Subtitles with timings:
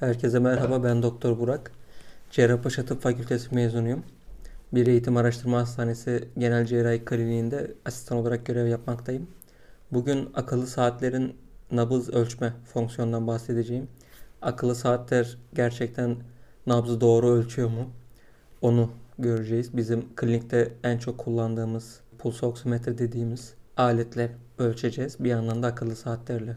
[0.00, 1.72] Herkese merhaba ben Doktor Burak.
[2.30, 4.02] Cerrahpaşa Tıp Fakültesi mezunuyum.
[4.72, 9.26] Bir eğitim araştırma hastanesi genel cerrahi kliniğinde asistan olarak görev yapmaktayım.
[9.92, 11.36] Bugün akıllı saatlerin
[11.70, 13.88] nabız ölçme fonksiyonundan bahsedeceğim.
[14.42, 16.16] Akıllı saatler gerçekten
[16.66, 17.90] nabzı doğru ölçüyor mu?
[18.62, 19.76] Onu göreceğiz.
[19.76, 25.16] Bizim klinikte en çok kullandığımız puls oksimetre dediğimiz aletle ölçeceğiz.
[25.20, 26.56] Bir yandan da akıllı saatlerle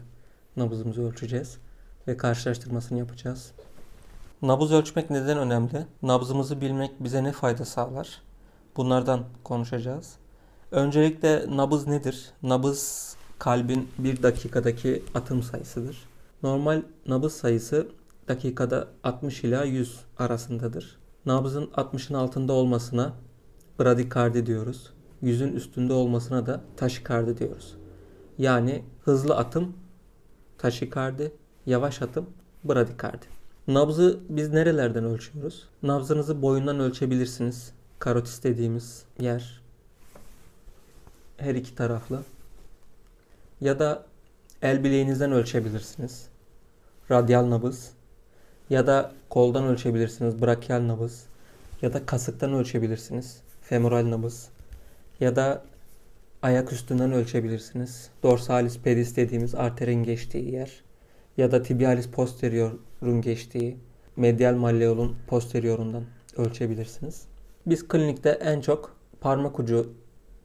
[0.56, 1.58] nabzımızı ölçeceğiz
[2.08, 3.52] ve karşılaştırmasını yapacağız.
[4.42, 5.86] Nabız ölçmek neden önemli?
[6.02, 8.22] Nabzımızı bilmek bize ne fayda sağlar?
[8.76, 10.16] Bunlardan konuşacağız.
[10.70, 12.30] Öncelikle nabız nedir?
[12.42, 16.08] Nabız kalbin bir dakikadaki atım sayısıdır.
[16.42, 17.88] Normal nabız sayısı
[18.28, 20.98] dakikada 60 ila 100 arasındadır.
[21.26, 23.12] Nabzın 60'ın altında olmasına
[23.80, 24.92] bradikardi diyoruz.
[25.22, 27.76] 100'ün üstünde olmasına da taşikardi diyoruz.
[28.38, 29.76] Yani hızlı atım
[30.58, 31.32] taşikardi,
[31.66, 32.26] yavaş atım
[32.64, 33.26] bradikardi.
[33.68, 35.68] Nabzı biz nerelerden ölçüyoruz?
[35.82, 37.72] Nabzınızı boyundan ölçebilirsiniz.
[37.98, 39.60] Karotis dediğimiz yer.
[41.36, 42.22] Her iki taraflı.
[43.60, 44.04] Ya da
[44.62, 46.28] el bileğinizden ölçebilirsiniz.
[47.10, 47.90] Radyal nabız.
[48.70, 50.42] Ya da koldan ölçebilirsiniz.
[50.42, 51.24] Brakyal nabız.
[51.82, 53.40] Ya da kasıktan ölçebilirsiniz.
[53.62, 54.48] Femoral nabız.
[55.20, 55.64] Ya da
[56.42, 58.10] ayak üstünden ölçebilirsiniz.
[58.22, 60.82] Dorsalis pedis dediğimiz arterin geçtiği yer
[61.40, 63.76] ya da tibialis posteriorun geçtiği
[64.16, 66.04] medial malleolun posteriorundan
[66.36, 67.24] ölçebilirsiniz.
[67.66, 69.92] Biz klinikte en çok parmak ucu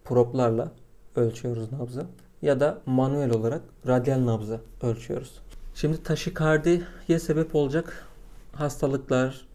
[0.06, 0.72] proplarla
[1.16, 2.06] ölçüyoruz nabzı
[2.42, 5.42] ya da manuel olarak radyal nabzı ölçüyoruz.
[5.74, 8.08] Şimdi taşikardiye sebep olacak
[8.52, 9.48] hastalıklar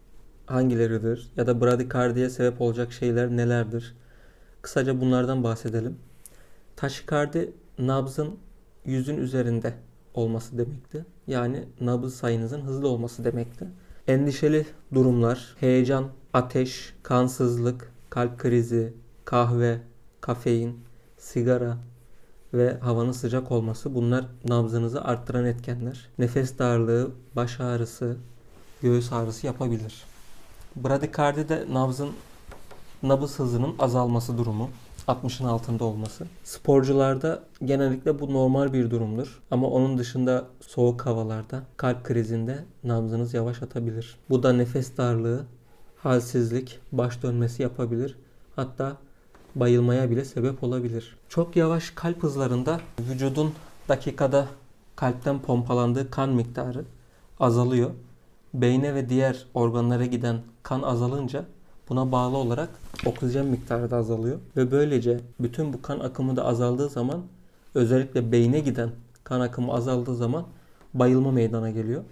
[0.45, 3.95] hangileridir ya da bradikardiye sebep olacak şeyler nelerdir?
[4.61, 5.99] Kısaca bunlardan bahsedelim.
[6.75, 8.37] Taşikardi nabzın
[8.85, 9.73] yüzün üzerinde
[10.13, 11.05] olması demekti.
[11.27, 13.67] Yani nabız sayınızın hızlı olması demekti.
[14.07, 18.93] Endişeli durumlar, heyecan, ateş, kansızlık, kalp krizi,
[19.25, 19.81] kahve,
[20.21, 20.79] kafein,
[21.17, 21.77] sigara
[22.53, 26.09] ve havanın sıcak olması bunlar nabzınızı arttıran etkenler.
[26.17, 28.17] Nefes darlığı, baş ağrısı,
[28.81, 30.03] göğüs ağrısı yapabilir.
[30.75, 32.09] Bradikardi de nabzın
[33.03, 34.69] nabız hızının azalması durumu.
[35.07, 36.25] 60'ın altında olması.
[36.43, 39.41] Sporcularda genellikle bu normal bir durumdur.
[39.51, 44.15] Ama onun dışında soğuk havalarda kalp krizinde nabzınız yavaş atabilir.
[44.29, 45.45] Bu da nefes darlığı,
[45.97, 48.15] halsizlik, baş dönmesi yapabilir.
[48.55, 48.97] Hatta
[49.55, 51.17] bayılmaya bile sebep olabilir.
[51.29, 53.53] Çok yavaş kalp hızlarında vücudun
[53.89, 54.47] dakikada
[54.95, 56.85] kalpten pompalandığı kan miktarı
[57.39, 57.91] azalıyor.
[58.53, 61.45] Beyne ve diğer organlara giden kan azalınca
[61.89, 62.69] Buna bağlı olarak
[63.05, 67.21] oksijen miktarı da azalıyor ve böylece bütün bu kan akımı da azaldığı zaman
[67.75, 68.89] özellikle beyne giden
[69.23, 70.45] kan akımı azaldığı zaman
[70.93, 72.03] bayılma meydana geliyor.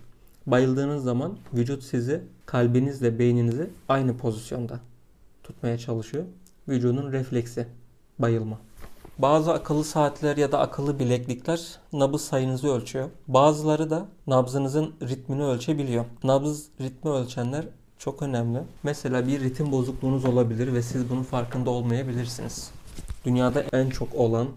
[0.48, 4.80] Bayıldığınız zaman vücut sizi kalbinizle beyninizi aynı pozisyonda
[5.44, 6.24] tutmaya çalışıyor.
[6.68, 7.68] Vücudun refleksi
[8.20, 8.60] bayılma.
[9.18, 13.10] Bazı akıllı saatler ya da akıllı bileklikler nabız sayınızı ölçüyor.
[13.28, 16.06] Bazıları da nabzınızın ritmini ölçebiliyor.
[16.24, 17.66] Nabız ritmi ölçenler
[18.00, 18.60] çok önemli.
[18.84, 22.72] Mesela bir ritim bozukluğunuz olabilir ve siz bunun farkında olmayabilirsiniz.
[23.26, 24.48] Dünyada en çok olan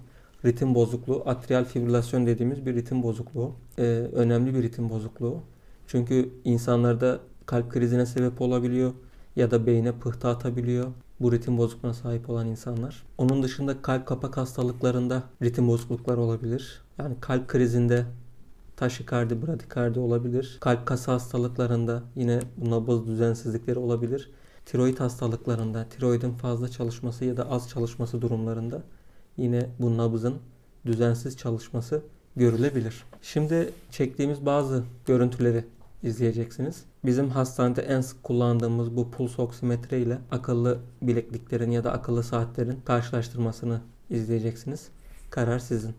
[0.44, 3.52] ritim bozukluğu atrial fibrilasyon dediğimiz bir ritim bozukluğu.
[3.78, 3.82] Ee,
[4.12, 5.41] önemli bir ritim bozukluğu.
[5.86, 8.92] Çünkü insanlarda kalp krizine sebep olabiliyor
[9.36, 10.86] ya da beyne pıhtı atabiliyor
[11.20, 13.02] bu ritim bozukluğuna sahip olan insanlar.
[13.19, 16.81] Onun dışında kalp kapak hastalıklarında ritim bozukluklar olabilir.
[16.98, 18.06] Yani kalp krizinde
[18.77, 20.59] taşikardi, bradikardi olabilir.
[20.60, 24.31] Kalp kası hastalıklarında yine nabız düzensizlikleri olabilir.
[24.66, 28.82] Tiroid hastalıklarında, tiroidin fazla çalışması ya da az çalışması durumlarında
[29.37, 30.34] yine bu nabızın
[30.87, 32.03] düzensiz çalışması
[32.37, 33.05] görülebilir.
[33.22, 35.65] Şimdi çektiğimiz bazı görüntüleri
[36.03, 36.84] izleyeceksiniz.
[37.05, 42.81] Bizim hastanede en sık kullandığımız bu puls oksimetre ile akıllı bilekliklerin ya da akıllı saatlerin
[42.84, 43.81] karşılaştırmasını
[44.11, 44.88] izleyeceksiniz.
[45.31, 45.94] Karar sizin.